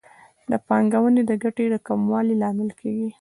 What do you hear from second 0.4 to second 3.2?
دا د پانګونې د ګټې د کموالي لامل کیږي.